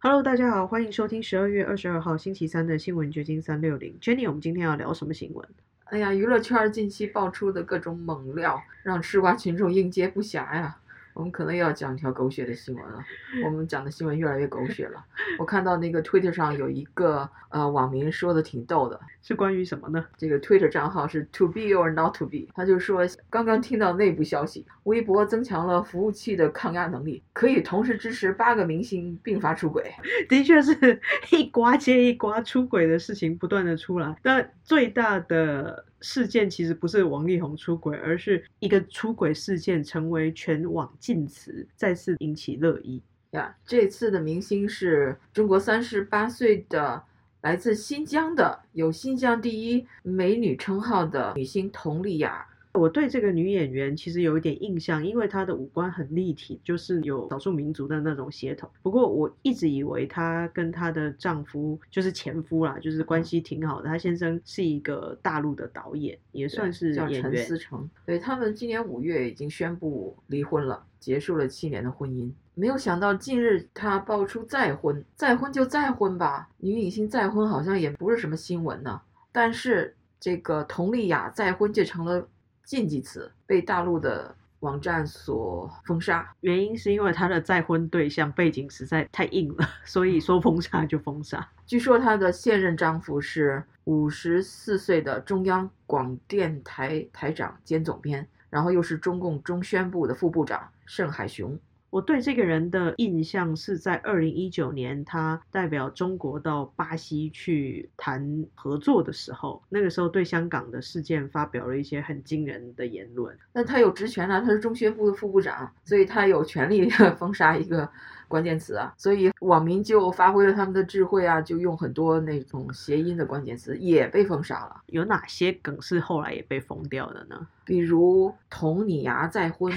[0.00, 3.98] Hello，大家好，欢迎收听十二月二十二号星期三的新闻掘金三六零。
[4.00, 5.44] Jenny，我们今天要聊什么新闻？
[5.86, 10.78] 哎呀，娱乐圈近期爆出的各种猛料，让吃瓜群众应接不暇呀。
[11.18, 13.04] 我们可能又要讲一条狗血的新闻了。
[13.44, 15.04] 我们讲的新闻越来越狗血了。
[15.36, 20.06] 我看到那个 Twitter 上有一个呃网民说的挺逗的，是关于什么呢？
[20.16, 29.92] 这个 Twitter 账号是 To be or not to be，他就说刚刚听到内部消息，微博增强了服务器的抗压能力，可以同时支持八个明星并发出轨。
[30.28, 31.00] 的确是
[31.32, 34.16] 一瓜接一瓜，出轨的事情不断的出来。
[34.22, 43.02] 但最大的事件其实不是王力宏出轨，而是一个出轨事件成为全网禁词，再次引起热议。
[43.32, 47.02] 呀，这次的明星是中国三十八岁的
[47.42, 52.46] 来自新疆的有“新疆第一美女”称号的女星佟丽娅。
[52.72, 58.70] 我对这个女演员其实有一点印象，因为她的五官很立体，就是有少数民族的那种血统。
[58.82, 63.88] 不过我一直以为她跟她的丈夫就是前夫啦，就是关系挺好的。
[63.88, 67.38] 她先生是一个大陆的导演，也算是叫陈。
[67.38, 67.88] 思成。
[68.04, 72.30] 对他们今年五月已经宣布离婚了，结束了七年的婚姻。
[72.54, 79.00] 没有想到近日她爆出再婚，再婚就再婚吧，女影星再婚好像也不是什么新闻呢。
[79.30, 82.28] 但是这个佟丽娅再婚就成了
[82.68, 86.30] 禁忌词，被大陆的网站所封杀。
[86.40, 91.48] 原因是因为她的再婚对象背景实在太硬了， 所以说封杀就封杀。
[91.64, 101.58] 据说她的现任丈夫是五十四岁的中央广电台台长兼总编，然后又是中共中宣部的副部长盛海雄。
[101.90, 113.36] 我对这个人的印象是在二零一九年，他代表中国到巴西去谈合作的时候，那个时候对香港的事件发表了一些很惊人的言论。
[113.52, 117.88] 那他有职权啊，他是中宣部的副部长，所以他有权利 封杀一个
[118.28, 118.92] 关键词啊。
[118.98, 124.82] 所以网民就发挥了他们的智慧啊，就用很多那种谐音的关键词，也被封杀了。
[124.86, 127.46] 有哪些梗是后来也被封掉的呢？
[127.64, 129.72] 比如佟丽娅再婚、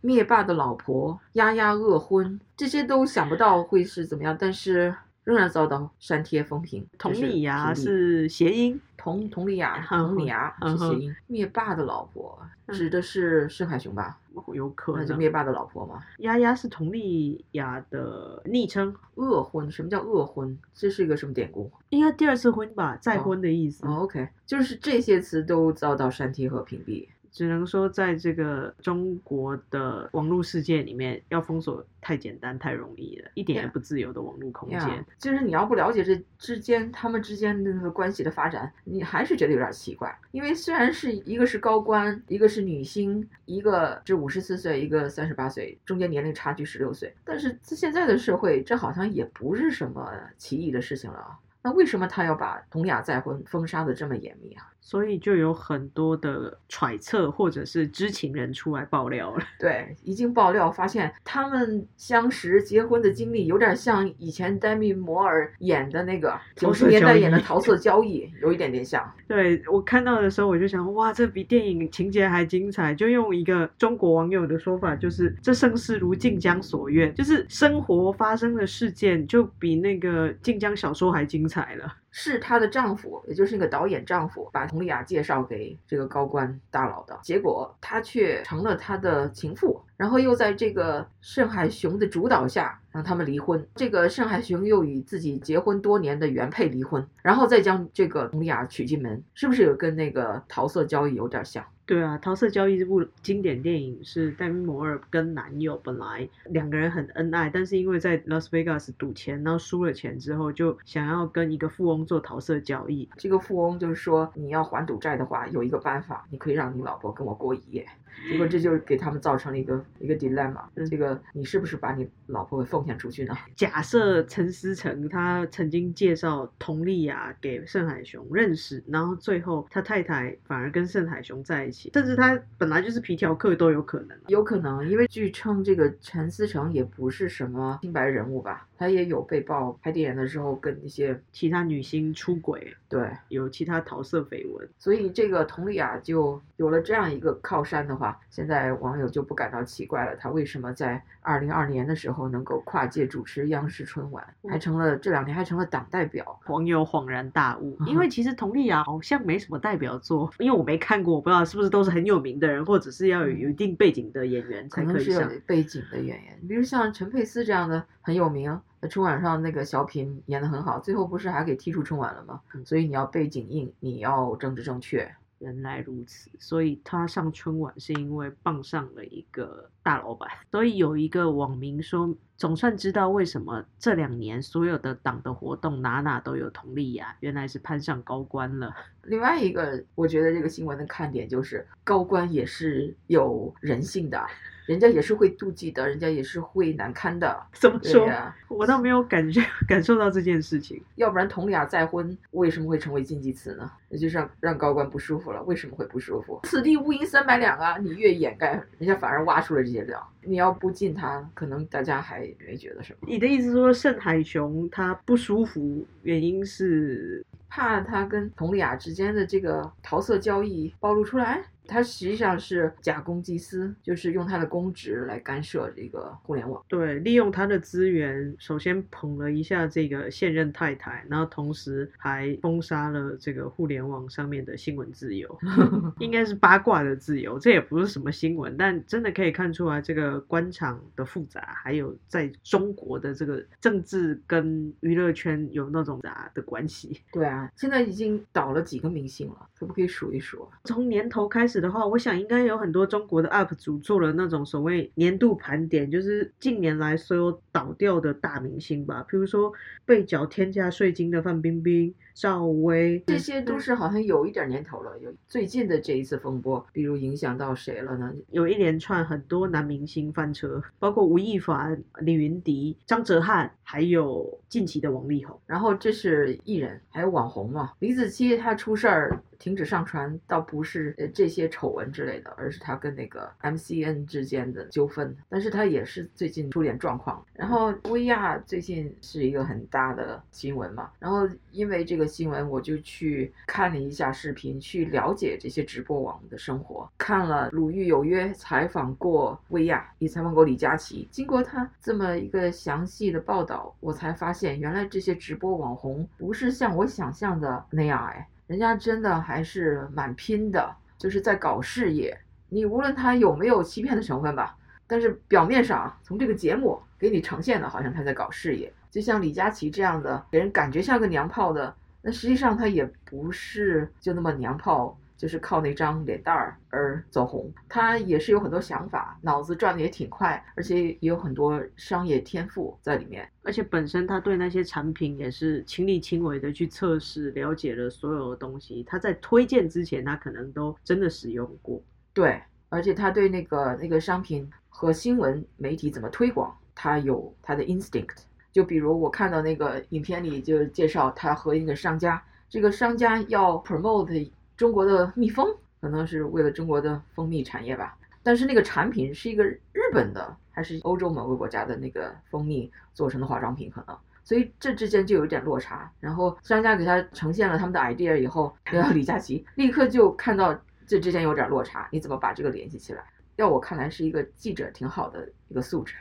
[0.00, 6.86] 灭霸的老婆、丫丫恶婚，这些都想不到会是怎么样，但是仍然遭到删帖封评。
[6.98, 11.16] 佟丽娅是谐音，佟佟丽娅，嗯佟丽娅是谐音。
[11.26, 14.18] 灭霸的老婆嗯指的是盛海雄吧？
[14.52, 15.00] 有可能。
[15.00, 16.02] 那就灭霸的老婆嘛。
[16.18, 20.56] 丫丫是佟丽娅的昵称，恶婚，什么叫恶婚？
[20.74, 21.70] 这是一个什么典故？
[21.90, 23.86] 应该第二次婚吧，再婚的意思。
[23.86, 27.08] 哦，OK，就是这些词都遭到删帖和屏蔽。
[27.30, 34.78] 只能说，在这个中国的网络世界里面，要封锁太简单、太容易了，一点也不自由的网络空间。
[34.78, 40.16] 呀，就是你要不了解这之间他们之间的那个关系的发展，你还是觉得有点奇怪。
[40.32, 51.38] 因为虽然是一个是高官，一个是女星，一个是五十四岁，一个三十八岁，中间年龄差距十六岁，但是在现在的社会，这好像也不是什么奇异的事情了啊。
[51.66, 54.62] 那为什么他要把佟丽娅再婚封杀的这么严密啊？
[54.80, 59.44] 所以就有很多的揣测，或者是知情人出来爆料了。
[59.58, 69.04] 对，一经爆料发现他们相识、结婚的经历有点像以前丹米摩尔演的那个九十年代演的《桃色交易》，有一点点像。
[69.26, 72.94] 对我看到的时候，我就想，哇，这比电影情节还精彩。
[72.94, 82.05] 就用一个中国网友的说法，就是这盛世如晋江所愿，就是生活发生的事件就比那个晋江小说还精彩宰了。
[82.18, 93.62] 是她的丈夫，也就是那个导演丈夫，把佟丽娅介绍给这个高官大佬的，结果她却成了他的情妇，然后又在这个盛海雄的主导下让他们离婚。
[93.74, 101.62] 这个盛海雄又与自己结婚多年的原配离婚，然后再将这个佟丽娅娶进门，是不是有跟那个桃色交易有点像？
[101.84, 113.08] 对啊，《桃色交易》这部经典电影是戴米摩尔跟男友本来两个人很恩爱，但是因为在 Las Vegas 赌钱，然后输了钱之后，就想要跟一个富翁做桃色交易。
[113.16, 117.86] 这个富翁就是说，你要还赌债的话，有一个办法，你可以让你老婆跟我过一夜。
[118.30, 123.36] 结果这就给他们造成了一个一个 dilemma，嗯这个你是不是把你老婆给奉献出去呢？
[123.54, 134.18] 假设陈思诚他曾经介绍佟丽娅给盛海雄认识，然后最后他太太反而跟盛海雄在一起，甚至他本来就是皮条客都有可能。
[134.28, 144.68] 有可能，因为据称这个陈思诚也不是什么清白人物吧，他也有被曝拍电影的时候跟一些其他女星出轨，对，有其他桃色绯闻。
[144.78, 156.38] 所以这个佟丽娅就有了这样一个靠山的话，现在网友就不感到奇怪了，她为什么在二零二年的时候能够跨界主持央视春晚，还成了这两年还成了党代表。
[156.46, 165.30] 网友恍然大悟，嗯因为其实佟丽娅好像没什么代表作，因为我没看过，我不知道是不是都是很有名的人，或者是要有有一定背景的演员才可以上。
[165.46, 172.40] 背景的演员，比如像陈佩斯这样的很有名，那春晚上那个小品演得很好，最后不是还给踢出春晚了吗？
[172.64, 175.10] 所以你要背景硬，你要政治正确。
[175.38, 180.26] 原来如此，所以他上春晚是因为傍上了一个大老板。
[180.50, 188.74] 所以有一个网民说，总算知道为什么这两年所有的党的活动哪哪都有佟丽娅，原来是攀上高官了。
[189.04, 194.26] 另外一个，我觉得这个新闻的看点就是高官也是有人性的。
[194.66, 197.40] 人家也是会妒忌的，人家也是会难堪的。
[197.54, 198.06] 怎么说？
[198.06, 200.82] 呀、我倒没有感觉 感受到这件事情。
[200.96, 203.70] 要不然佟丽娅再婚为什么会成为禁忌词呢？
[203.88, 205.42] 那就是让让高官不舒服了。
[205.44, 206.40] 为什么会不舒服？
[206.44, 207.78] 此地无银三百两啊！
[207.78, 210.04] 你越掩盖，人家反而挖出了这些料。
[210.22, 212.98] 你要不禁他，可能大家还没觉得什么。
[213.06, 221.44] 你的意思说盛海雄他不舒服，原因是怕他跟佟丽娅之间的这个桃色交易暴露出来？
[221.66, 226.62] 他实际上是假公济私，就是用他的公职来干涉这个互联网。
[226.68, 235.38] 对，利用他的资源，首先捧了一下这个现任太太，然后同时还封杀了这个互联网上面的新闻自由，
[235.98, 237.38] 应该是八卦的自由。
[237.38, 247.00] 这也不是什么新闻，但真的可以看出来这个官场的复杂，还有在中国的这个政治跟娱乐圈有那种杂的关系。
[247.12, 250.48] 对啊，现在已经倒了几个明星了，可不可以数一数？
[250.64, 251.55] 从年头开始。
[251.60, 259.52] 的话，我想应该有很多中国的 UP 主做了那种所谓年度盘点，就是近年来所有倒掉的大明星吧，比如说
[259.84, 264.98] 被缴天价税金的范冰冰、赵薇，这些都是好像有一点年头了。
[265.00, 268.12] 有最近的这一次风波，比如影响到谁了呢？
[268.30, 275.38] 有一连串很多男明星翻车，包括吴亦凡、李云迪、张哲瀚，还有近期的王力宏。
[275.46, 277.72] 然后这是艺人，还有网红嘛？
[277.78, 279.20] 李子柒她出事儿。
[279.38, 285.16] 停止上传倒不是呃这些丑闻之类的，而是他跟那个 MCN 之间的纠纷。
[285.28, 287.24] 但是他也是最近出点状况。
[287.34, 290.90] 然后薇娅最近是一个很大的新闻嘛。
[290.98, 296.88] 然后因为这个新闻，我就去看了一下视频，去了解这些直播网的生活。
[296.98, 301.08] 看了鲁豫有约采访过薇娅，也采访过李佳琦。
[301.10, 308.26] 经过他这么一个详细的报道，我才发现原来这些直播网红不是像我想象的那样哎。
[308.46, 312.18] 人家真的还是蛮拼的，就是在搞事业。
[312.48, 314.56] 你无论他有没有欺骗的成分吧，
[314.86, 318.72] 但是表面上从这个节目给你呈现的，好像他在搞事业。
[318.90, 324.96] 就像李佳琦这样的，给人感觉像个娘炮的，那实际上他也不是就那么娘炮。
[325.16, 333.26] 就是靠那张脸蛋儿而走红，他也是有很多想法，脑子转的也挺快，而且也有很多商业天赋在里面。
[333.42, 338.82] 而且本身他对那些产品也是亲力亲为的去测试，了解了所有的东西。
[338.86, 341.82] 他在推荐之前，他可能都真的使用过。
[342.12, 348.18] 对，而且他对那个那个商品和新闻媒体怎么推广，他有他的 instinct。
[348.52, 354.30] 就比如我看到那个影片里就介绍他和一个商家，这个商家要 promote。
[354.56, 355.46] 中国的蜜蜂
[355.80, 359.60] 可能是为了中国的蜂蜜产业吧，但是那个产品是一个日
[359.92, 365.90] 本的还是欧洲某个国家的那个蜂蜜做成的化妆品，可能，所以这之间就有一点落差。
[366.00, 368.56] 然后商家给他呈现了他们的 idea 以后，
[368.94, 373.04] 李佳琦立刻就看到这之间有点落差，你怎么把这个联系起来？
[373.36, 375.94] 要我看来是一个记者挺好的一个素质。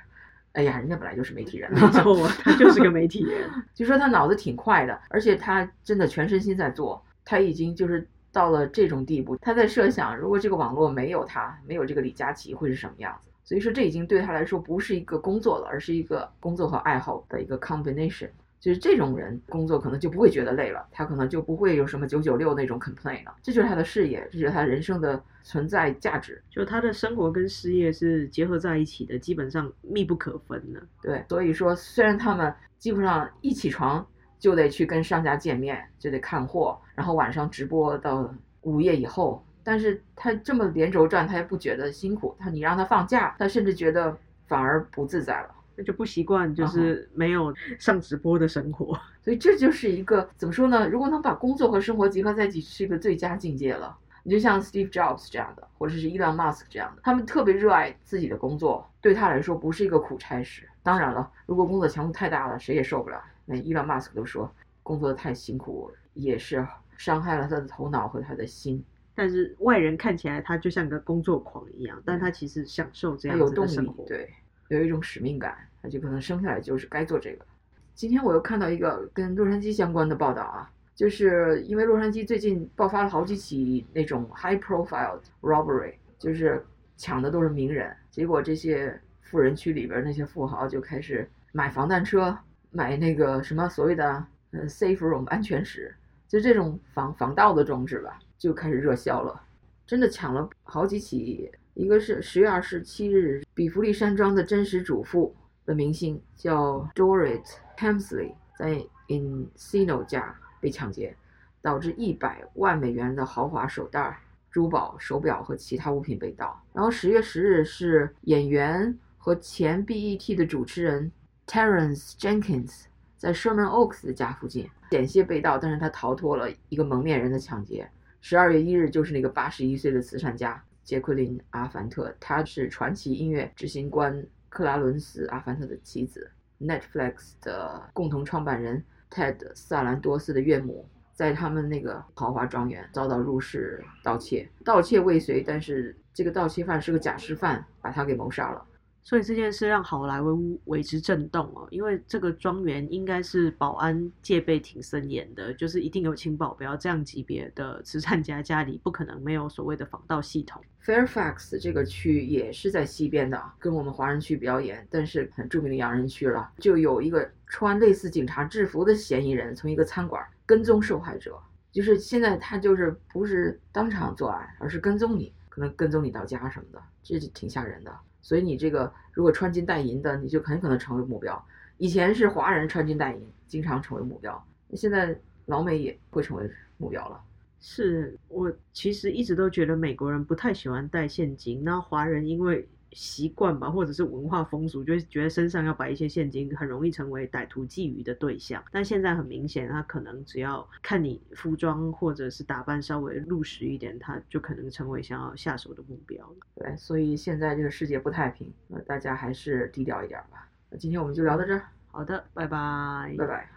[0.53, 3.51] 哎呀，人家本来就是媒体人，没错，他就是个媒体人。
[3.75, 8.07] 就说他脑子挺快的，而且他真的全身心在做，他已经就是。
[8.36, 13.32] 到了这种地步，他在设想，如果这个网络没有他，没有这个李佳琦，会是什么样子？
[13.46, 18.27] 所以说，这已经对他来说不是一个工作了，而是一个工作和爱好的一个 combination。
[18.60, 23.34] 就是这种人工作可能就不会觉得累了，他可能就不会有什么九九六那种 complain 了。
[23.42, 26.44] 这就是他的事业，这就是他人生的存在价值。
[26.50, 30.84] 就他的生活跟事业是结合在一起的，基本上密不可分的。
[31.01, 34.06] 对，所以说，虽然他们基本上一起床。
[34.39, 39.44] 就得去跟商家见面，就得看货，然后晚上直播到午夜以后。
[39.63, 42.36] 但是他这么连轴转，他也不觉得辛苦。
[42.38, 44.15] 他你让他放假，他甚至觉得
[44.46, 48.96] 反而不自在了，那就不习惯，就是没有上直播的生活。
[49.24, 50.88] 所以这就是一个怎么说呢？
[50.88, 53.98] 如果能把工作和生活结合在一起，是一个最佳境界了。
[54.22, 60.68] 你就像 Steve Jobs 这样的，或者是 Elon Musk 这样的，他们特别热爱自己的工作，对他来说不是一个苦差事。
[60.82, 63.20] 当然了，如果工作强度太大了，谁也受不了。
[63.45, 64.51] 那伊朗马斯克都说，
[64.83, 66.65] 工作的太辛苦，也是
[66.97, 68.83] 伤害了他的头脑和他的心。
[69.13, 74.29] 但是外人看起来他就像个工作狂一样，但他其实享受这样子的生活，对，
[74.67, 77.45] 有一种使命感，他就可能生下来就是该做这个。
[77.93, 86.65] 今天我又看到一个跟洛杉矶相关的报道啊，就是因为洛杉矶最近爆发了好几起那种 high profile robbery，就是
[86.97, 92.37] 抢的都是名人，结果这些富人区里边那些富豪就开始买防弹车。
[92.75, 95.96] 买那个什么所谓的呃 safe room 安全室，
[96.27, 99.41] 就这种防防盗的装置吧，就开始热销了。
[99.88, 105.34] 真的抢了好几起，一个是十月二十七日，比弗利山庄的真实主妇
[105.65, 107.46] 的明星叫 Dorit
[107.77, 111.15] Hemsley 在 Encino 家被抢劫，
[111.62, 114.20] 导致一百万美元的豪华手袋、
[114.51, 116.62] 珠宝、手表和其他物品被盗。
[116.74, 121.10] 然后十月十日是演员和前 BET 的主持人
[121.47, 122.85] Terence Jenkins
[123.17, 127.89] 在 Sherman Oaks 的家附近险些被盗，但是他逃脱了一个蒙面人的抢劫。
[128.21, 148.65] 十二月一日就是那个八十一岁的慈善家杰奎琳·阿凡特，她是传奇音乐执行官克拉伦斯·阿凡特的妻子，Netflix 的共同创办人 Ted 萨兰多斯的岳母，在他们那个豪华庄园遭到入室盗窃，盗窃未遂，但是这个盗窃犯是个假释犯，把他给谋杀了。
[149.05, 160.59] 所以这件事让好莱坞为之震动哦，因为这个庄园应该是保安戒备挺森严的，就是一定有请保镖这样级别的慈善家家里不可能没有所谓的防盗系统。
[160.83, 166.51] Fairfax 这个区也是在西边的，跟我们华人区比较严，但是很著名的洋人区了。
[166.57, 171.38] 就有一个穿类似警察制服的嫌疑人从一个餐馆跟踪受害者，
[171.71, 177.95] 就是现在他就是不是当场作案，而是跟踪你，可能跟踪你到家什么的，这就挺吓人的。
[178.25, 181.46] 所以你这个如果穿金戴银的，你就很可能成为目标。
[181.77, 185.15] 以前是华人穿金戴银，经常成为目标，现在
[185.46, 187.22] 老美也会成为目标了。
[187.60, 198.63] 是我其实一直都觉得美国人不太喜欢带现金，那华人因为习惯吧，或者是文化风俗，就会觉得身上要摆一些现金，很容易成为歹徒觊觎的对象。
[198.71, 206.35] 但现在很明显，他可能只要看你服装或者是打扮稍微入时一点，他就可能成为想要下手的目标了。
[206.55, 210.49] 对，所以现在这个世界不太平，那，大家还是低调一点吧。
[210.69, 213.49] 那今天我们就聊到这儿，好的，拜拜，拜拜。